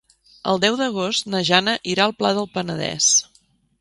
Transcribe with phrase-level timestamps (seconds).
[0.53, 3.11] El deu d'agost na Jana irà al Pla del Penedès.